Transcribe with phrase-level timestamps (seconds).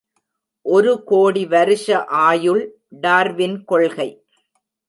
[0.65, 2.05] ஒரு கோடி வருஷ
[2.05, 2.63] ஆயுள்,
[3.01, 4.09] டார்வின் கொள்கை.